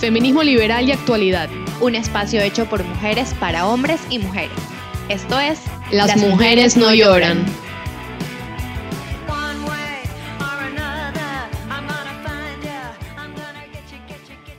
[0.00, 1.50] Feminismo liberal y actualidad.
[1.80, 4.56] Un espacio hecho por mujeres para hombres y mujeres.
[5.08, 5.58] Esto es
[5.90, 7.44] Las, mujeres, no lloran.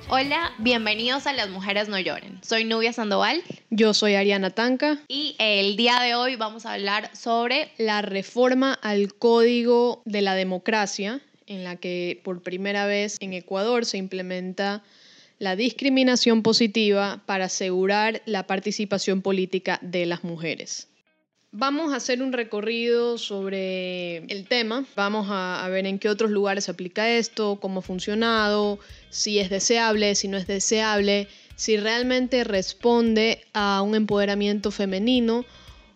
[0.10, 2.40] Hola, bienvenidos a Las Mujeres No Lloren.
[2.44, 5.00] Soy Nubia Sandoval Yo soy Ariana Tanca.
[5.08, 10.36] y el día de hoy vamos a hablar sobre La reforma al Código de la
[10.36, 14.84] Democracia, en la que por primera vez en Ecuador se implementa
[15.40, 20.90] la discriminación positiva para asegurar la participación política de las mujeres.
[21.52, 26.66] Vamos a hacer un recorrido sobre el tema, vamos a, ver en qué otros lugares
[26.66, 28.78] se aplica esto, cómo ha funcionado,
[29.10, 35.44] si es deseable, si no es deseable, si realmente responde a un empoderamiento femenino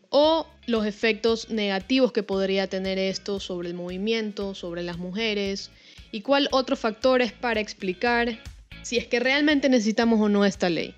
[0.10, 5.70] o los efectos negativos que podría tener esto sobre el movimiento, sobre las mujeres
[6.12, 8.40] y cuál otros factores para explicar
[8.84, 10.96] si es que realmente necesitamos o no esta ley.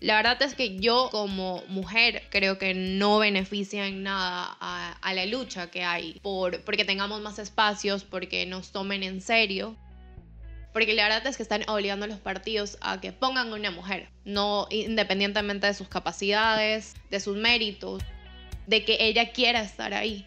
[0.00, 5.14] La verdad es que yo como mujer creo que no beneficia en nada a, a
[5.14, 9.76] la lucha que hay por porque tengamos más espacios, porque nos tomen en serio.
[10.72, 14.10] Porque la verdad es que están obligando a los partidos a que pongan una mujer,
[14.26, 18.02] no independientemente de sus capacidades, de sus méritos,
[18.66, 20.26] de que ella quiera estar ahí.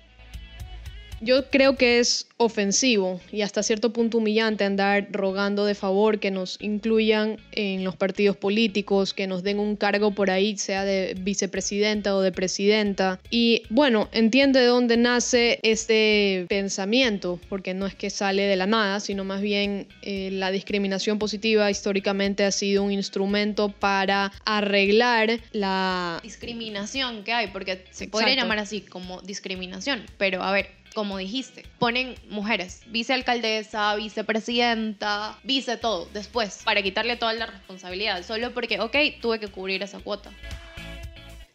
[1.21, 6.31] Yo creo que es ofensivo y hasta cierto punto humillante andar rogando de favor que
[6.31, 11.15] nos incluyan en los partidos políticos, que nos den un cargo por ahí, sea de
[11.19, 13.19] vicepresidenta o de presidenta.
[13.29, 18.67] Y bueno, entiende de dónde nace este pensamiento, porque no es que sale de la
[18.67, 25.39] nada, sino más bien eh, la discriminación positiva históricamente ha sido un instrumento para arreglar
[25.51, 28.45] la Discriminación que hay, porque se podría Exacto.
[28.45, 36.07] llamar así como discriminación, pero a ver, como dijiste, ponen mujeres, vicealcaldesa, vicepresidenta, vice todo,
[36.13, 40.31] después, para quitarle toda la responsabilidad, solo porque, ok, tuve que cubrir esa cuota.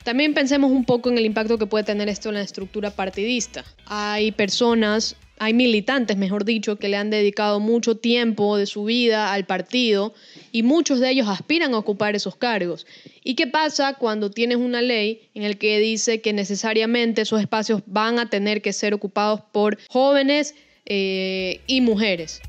[0.05, 3.65] También pensemos un poco en el impacto que puede tener esto en la estructura partidista.
[3.87, 9.33] Hay personas, hay militantes, mejor dicho, que le han dedicado mucho tiempo de su vida
[9.33, 10.15] al partido
[10.53, 12.87] y muchos de ellos aspiran a ocupar esos cargos.
[13.25, 17.83] ¿Y qué pasa cuando tienes una ley en la que dice que necesariamente esos espacios
[17.87, 20.55] van a tener que ser ocupados por jóvenes
[20.87, 22.41] eh, y mujeres?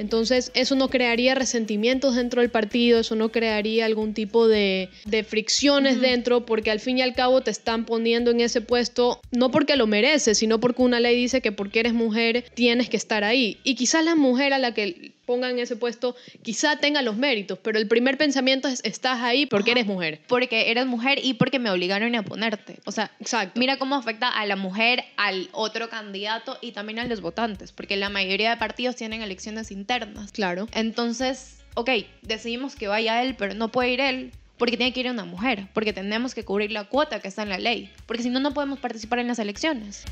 [0.00, 5.24] Entonces, eso no crearía resentimientos dentro del partido, eso no crearía algún tipo de, de
[5.24, 9.50] fricciones dentro, porque al fin y al cabo te están poniendo en ese puesto, no
[9.50, 13.24] porque lo mereces, sino porque una ley dice que porque eres mujer tienes que estar
[13.24, 13.58] ahí.
[13.62, 17.56] Y quizás la mujer a la que pongan en ese puesto quizá tenga los méritos,
[17.62, 19.78] pero el primer pensamiento es, estás ahí porque Ajá.
[19.78, 20.20] eres mujer.
[20.26, 22.80] Porque eres mujer y porque me obligaron a ponerte.
[22.84, 23.60] O sea, Exacto.
[23.60, 27.96] mira cómo afecta a la mujer, al otro candidato y también a los votantes, porque
[27.96, 30.32] la mayoría de partidos tienen elecciones internas.
[30.32, 30.66] Claro.
[30.72, 31.90] Entonces, ok,
[32.22, 35.68] decidimos que vaya él, pero no puede ir él porque tiene que ir una mujer,
[35.72, 38.52] porque tenemos que cubrir la cuota que está en la ley, porque si no, no
[38.52, 40.04] podemos participar en las elecciones.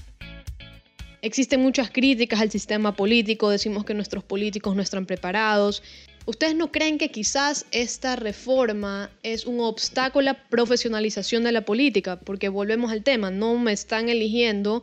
[1.20, 5.82] Existen muchas críticas al sistema político, decimos que nuestros políticos no están preparados.
[6.26, 11.62] ¿Ustedes no creen que quizás esta reforma es un obstáculo a la profesionalización de la
[11.62, 12.20] política?
[12.20, 14.82] Porque volvemos al tema, no me están eligiendo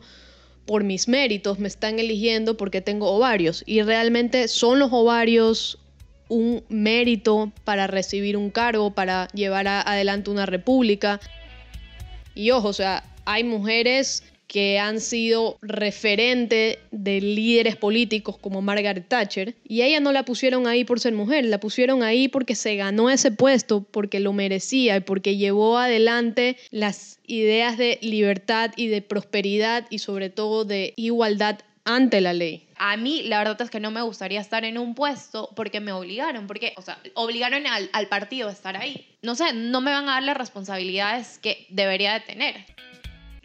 [0.66, 3.62] por mis méritos, me están eligiendo porque tengo ovarios.
[3.64, 5.78] Y realmente son los ovarios
[6.28, 11.20] un mérito para recibir un cargo, para llevar adelante una república.
[12.34, 19.08] Y ojo, o sea, hay mujeres que han sido referente de líderes políticos como Margaret
[19.08, 22.76] Thatcher y ella no la pusieron ahí por ser mujer, la pusieron ahí porque se
[22.76, 28.88] ganó ese puesto, porque lo merecía y porque llevó adelante las ideas de libertad y
[28.88, 32.66] de prosperidad y sobre todo de igualdad ante la ley.
[32.78, 35.92] A mí, la verdad es que no me gustaría estar en un puesto porque me
[35.92, 39.06] obligaron, porque, o sea, obligaron al, al partido a estar ahí.
[39.22, 42.66] No sé, no me van a dar las responsabilidades que debería de tener.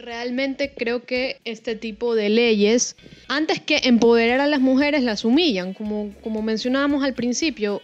[0.02, 2.96] Realmente creo que este tipo de leyes,
[3.28, 5.76] antes que empoderar a las mujeres, las humillan.
[5.76, 7.84] Como, como mencionábamos al principio,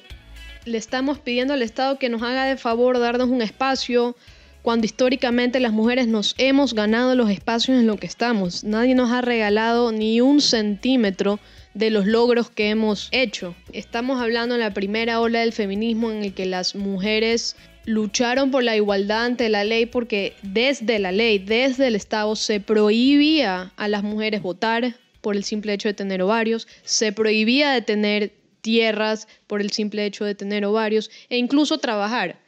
[0.66, 4.16] le estamos pidiendo al Estado que nos haga de favor darnos un espacio
[4.64, 8.64] cuando históricamente las mujeres nos hemos ganado los espacios en lo que estamos.
[8.64, 11.40] Nadie nos ha regalado ni un centímetro
[11.76, 13.56] de los logros que hemos hecho.
[13.74, 17.56] Estamos hablando en la primera ola del feminismo en el que las mujeres
[17.88, 22.60] lucharon por la igualdad ante la ley porque desde la ley, desde el Estado, se
[22.60, 27.82] prohibía a las mujeres votar por el simple hecho de tener ovarios, se prohibía de
[27.82, 32.42] tener tierras por el simple hecho de tener ovarios e incluso trabajar.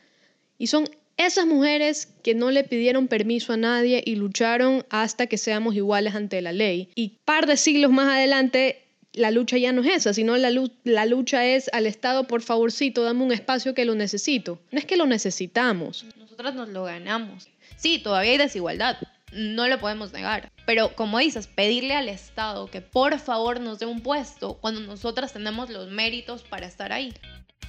[0.58, 5.38] Y son esas mujeres que no le pidieron permiso a nadie y lucharon hasta que
[5.38, 6.90] seamos iguales ante la ley.
[6.96, 10.52] Y par de siglos más adelante la lucha ya no es esa, sino la,
[10.84, 14.60] la lucha es al Estado, por favorcito, dame un espacio que lo necesito.
[14.72, 16.06] No es que lo necesitamos.
[16.18, 17.50] Nosotras nos lo ganamos.
[17.76, 18.98] Sí, todavía hay desigualdad,
[19.32, 20.52] no lo podemos negar.
[20.66, 25.34] Pero como dices, pedirle al Estado que por favor nos dé un puesto cuando nosotras
[25.34, 27.14] tenemos los méritos para estar ahí.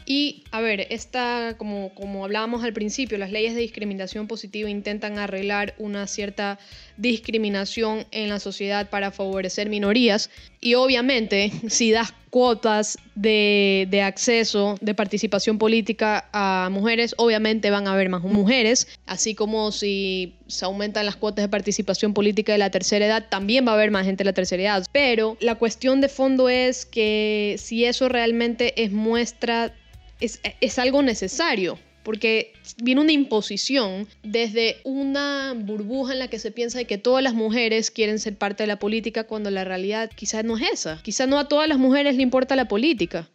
[0.07, 5.19] Y, a ver, esta, como, como hablábamos al principio, las leyes de discriminación positiva intentan
[5.19, 6.59] arreglar una cierta
[6.97, 10.29] discriminación en la sociedad para favorecer minorías.
[10.61, 17.87] Y obviamente, si das cuotas de, de, acceso, de participación política a mujeres, obviamente van
[17.87, 22.59] a haber más mujeres, así como si se aumentan las cuotas de participación política de
[22.59, 24.87] la tercera edad, también va a haber más gente de la tercera edad.
[24.93, 29.73] Pero la cuestión de fondo es que si eso realmente es muestra
[30.21, 32.53] es, algo necesario porque
[32.83, 37.35] viene una imposición desde una burbuja en la que se piensa de que todas las
[37.35, 41.01] mujeres quieren ser parte de la política cuando la realidad quizás no es esa.
[41.03, 43.29] Quizás no a todas las mujeres le importa la política.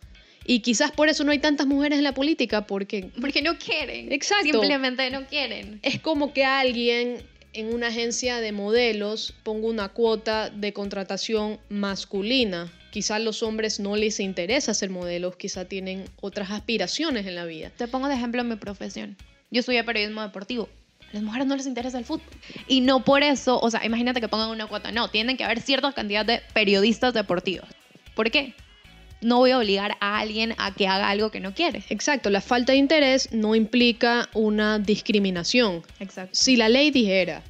[0.47, 3.09] Y quizás por eso no hay tantas mujeres en la política, porque...
[3.21, 4.11] Porque no quieren.
[4.11, 4.45] Exacto.
[4.45, 5.79] Simplemente no quieren.
[5.83, 7.17] Es como que alguien
[7.53, 13.97] en una agencia de modelos ponga una cuota de contratación masculina quizás los hombres no
[13.97, 17.69] les interesa ser modelos, quizá tienen otras aspiraciones en la vida.
[17.75, 19.17] Te pongo de ejemplo en mi profesión.
[19.51, 20.69] Yo estudié periodismo deportivo.
[21.09, 22.29] A las mujeres no les interesa el fútbol.
[22.69, 24.93] Y no por eso, o sea, imagínate que pongan una cuota.
[24.93, 27.67] No, tienen que haber cierta cantidad de periodistas deportivos.
[28.15, 28.53] ¿Por qué?
[29.19, 31.83] No voy a obligar a alguien a que haga algo que no quiere.
[31.89, 35.83] Exacto, la falta de interés no implica una discriminación.
[35.99, 36.33] Exacto.
[36.33, 37.43] Si la ley dijera,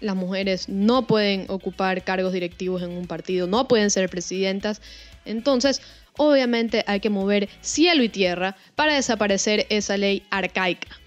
[0.00, 4.80] las mujeres no pueden ocupar cargos directivos en un partido, no pueden ser presidentas.
[5.24, 5.82] Entonces,
[6.16, 10.97] obviamente hay que mover cielo y tierra para desaparecer esa ley arcaica.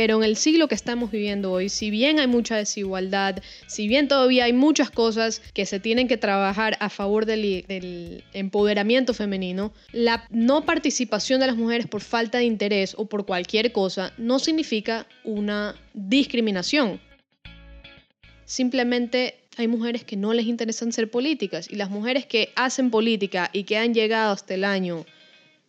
[0.00, 4.08] Pero en el siglo que estamos viviendo hoy, si bien hay mucha desigualdad, si bien
[4.08, 10.24] todavía hay muchas cosas que se tienen que trabajar a favor del, empoderamiento femenino, la
[10.30, 15.06] no participación de las mujeres por falta de interés o por cualquier cosa no significa
[15.22, 16.98] una discriminación.
[18.46, 23.50] Simplemente hay mujeres que no les interesan ser políticas y las mujeres que hacen política
[23.52, 25.04] y que han llegado hasta el año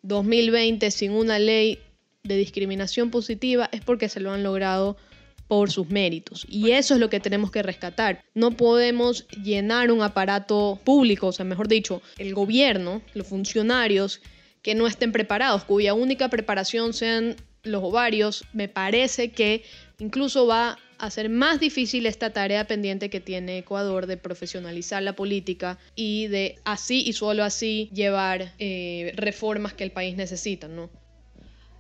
[0.04, 1.80] 2020 sin una ley
[2.23, 4.97] de discriminación positiva es porque se lo han logrado
[5.47, 6.45] por sus méritos.
[6.50, 8.23] Y eso es lo que tenemos que rescatar.
[8.33, 14.21] No podemos llenar un aparato público, o sea, mejor dicho, el gobierno, los funcionarios
[14.62, 19.63] que no estén preparados, cuya única preparación sean los ovarios, me parece que
[20.00, 25.18] incluso va a ser más difícil esta tarea pendiente que tiene Ecuador de profesionalizar la
[25.18, 30.89] política y de así y solo así llevar eh, reformas que el país necesita, ¿no?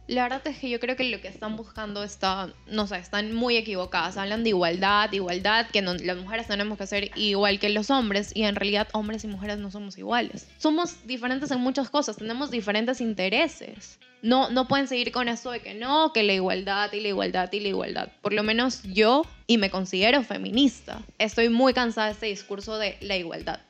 [0.07, 3.33] La verdad es que yo creo que lo que están buscando está, no sé, están
[3.33, 4.17] muy equivocadas.
[4.17, 8.43] Hablan de igualdad, igualdad, que las mujeres tenemos que ser igual que los hombres y
[8.43, 10.47] en realidad hombres y mujeres no somos iguales.
[10.57, 13.99] Somos diferentes en muchas cosas, tenemos diferentes intereses.
[14.21, 17.51] No, no pueden seguir con eso de que no, que la igualdad y la igualdad
[17.51, 18.09] y la igualdad.
[18.21, 22.97] Por lo menos yo, y me considero feminista, estoy muy cansada de este discurso de
[23.01, 23.61] la igualdad.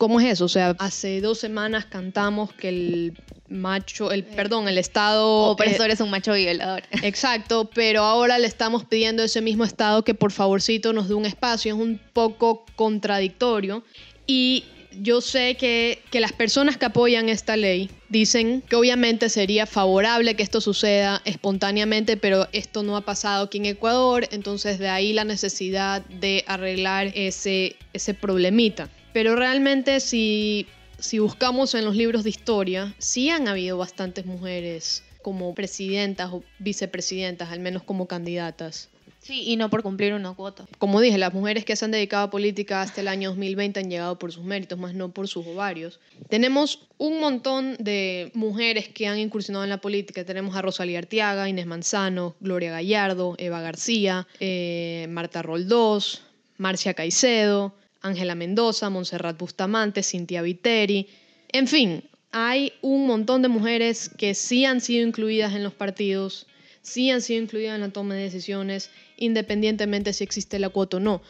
[0.00, 0.46] ¿Cómo es eso?
[0.46, 3.18] O sea, hace dos semanas cantamos que el
[3.50, 5.28] macho, el, perdón, el Estado...
[5.50, 6.84] Opresor es un macho violador.
[7.02, 11.14] Exacto, pero ahora le estamos pidiendo a ese mismo Estado que por favorcito nos dé
[11.14, 11.74] un espacio.
[11.74, 13.84] Es un poco contradictorio.
[14.26, 14.64] Y
[14.98, 20.34] yo sé que, que, las personas que apoyan esta ley dicen que obviamente sería favorable
[20.34, 25.12] que esto suceda espontáneamente, pero esto no ha pasado aquí en Ecuador, entonces de ahí
[25.12, 28.88] la necesidad de arreglar ese, ese problemita.
[29.12, 30.66] Pero realmente si,
[30.98, 36.42] si buscamos en los libros de historia, sí han habido bastantes mujeres como presidentas o
[36.58, 38.88] vicepresidentas, al menos como candidatas.
[39.20, 40.66] Sí, y no por cumplir una cuota.
[40.78, 43.90] Como dije, las mujeres que se han dedicado a política hasta el año 2020 han
[43.90, 46.00] llegado por sus méritos, más no por sus ovarios.
[46.30, 50.24] Tenemos un montón de mujeres que han incursionado en la política.
[50.24, 56.22] Tenemos a Rosalía Artiaga, Inés Manzano, Gloria Gallardo, Eva García, eh, Marta Roldós,
[56.56, 61.08] Marcia Caicedo, Ángela Mendoza, Montserrat Bustamante, Cintia Viteri.
[61.52, 62.02] En fin,
[62.32, 66.46] hay un montón de mujeres que sí han sido incluidas en los partidos,
[66.82, 71.00] sí han sido incluidas en la toma de decisiones, independientemente si existe la cuota o
[71.00, 71.22] no.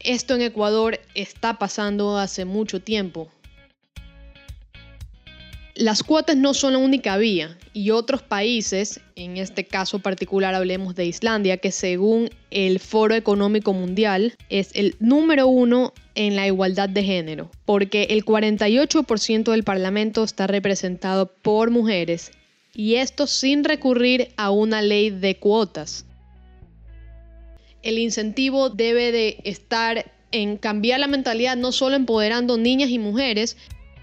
[0.00, 3.30] Esto en Ecuador está pasando hace mucho tiempo.
[5.74, 10.94] Las cuotas no son la única vía y otros países, en este caso particular hablemos
[10.94, 16.90] de Islandia, que según el Foro Económico Mundial es el número uno en la igualdad
[16.90, 22.32] de género, porque el 48% del Parlamento está representado por mujeres
[22.74, 26.04] y esto sin recurrir a una ley de cuotas.
[27.82, 33.56] el incentivo debe de estar en cambiar la mentalidad, no solo empoderando niñas y mujeres,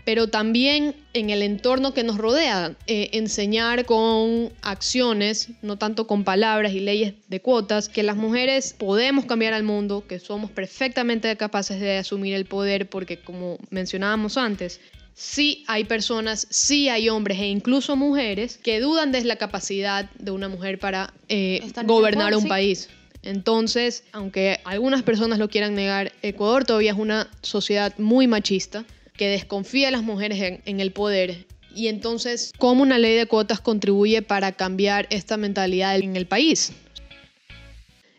[0.10, 6.24] pero también en el entorno que nos rodea, eh, enseñar con acciones, no tanto con
[6.24, 11.38] palabras y leyes de cuotas, que las mujeres podemos cambiar al mundo, que somos perfectamente
[11.38, 14.82] capaces de asumir el poder, porque como mencionábamos antes,
[15.14, 20.32] sí hay personas, sí hay hombres e incluso mujeres que dudan de la capacidad de
[20.32, 22.90] una mujer para eh, gobernar un país.
[23.22, 28.86] Entonces, aunque algunas personas lo quieran negar, Ecuador todavía es una sociedad muy machista
[29.20, 31.46] que desconfía de las mujeres en, el poder
[31.76, 36.72] y entonces, ¿cómo una ley de cuotas contribuye para cambiar esta mentalidad en el país?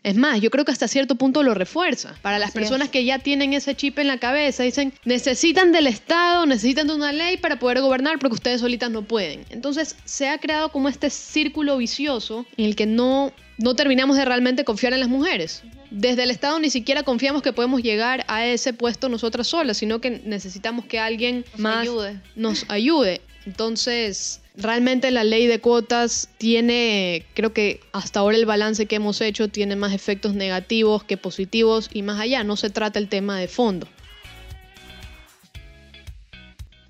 [0.03, 2.15] Es más, yo creo que hasta cierto punto lo refuerza.
[2.21, 6.45] Para las personas que ya tienen ese chip en la cabeza, dicen, necesitan del Estado,
[6.45, 9.43] necesitan de una ley para poder gobernar porque ustedes solitas no pueden.
[9.49, 14.25] Entonces se ha creado como este círculo vicioso en el que no, no terminamos de
[14.25, 18.45] realmente confiar en las mujeres desde el Estado ni siquiera confiamos que podemos llegar a
[18.45, 21.87] ese puesto nosotras solas, sino que necesitamos que alguien más
[22.35, 23.21] nos ayude.
[23.45, 29.19] Entonces, realmente la ley de cuotas tiene, creo que hasta ahora el balance que hemos
[29.19, 33.37] hecho tiene más efectos negativos que positivos y más allá, no se trata el tema
[33.39, 33.87] de fondo.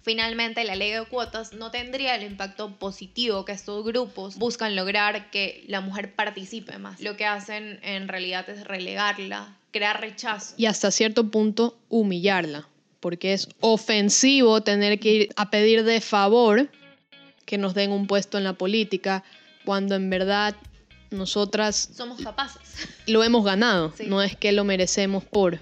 [0.03, 5.29] Finalmente, la ley de cuotas no tendría el impacto positivo que estos grupos buscan lograr
[5.29, 6.99] que la mujer participe más.
[7.01, 10.55] Lo que hacen en realidad es relegarla, crear rechazo.
[10.57, 12.67] Y hasta cierto punto humillarla,
[12.99, 16.69] porque es ofensivo tener que ir a pedir de favor
[17.45, 19.23] que nos den un puesto en la política
[19.65, 20.55] cuando en verdad
[21.11, 22.87] nosotras somos capaces.
[23.05, 25.59] Lo hemos ganado, no es que lo merecemos por.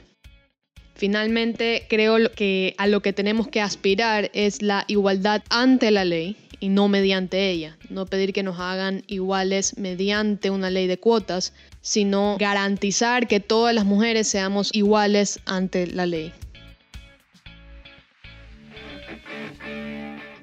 [0.99, 6.35] Finalmente, creo que a lo que tenemos que aspirar es la igualdad ante la ley
[6.59, 7.77] y no mediante ella.
[7.89, 13.73] No pedir que nos hagan iguales mediante una ley de cuotas, sino garantizar que todas
[13.73, 16.33] las mujeres seamos iguales ante la ley.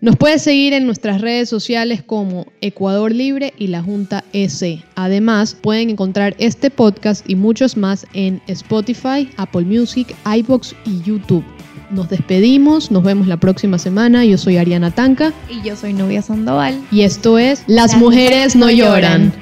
[0.07, 4.85] Nos puedes seguir en nuestras redes sociales como Ecuador Libre y la Junta EC.
[4.95, 11.43] Además, pueden encontrar este podcast y muchos más en Spotify, Apple Music, iBox y YouTube.
[11.91, 14.25] Nos despedimos, nos vemos la próxima semana.
[14.25, 15.33] Yo soy Ariana Tanca.
[15.51, 16.81] Y yo soy Novia Sandoval.
[16.93, 19.33] Y esto es Las, mujeres, no lloran.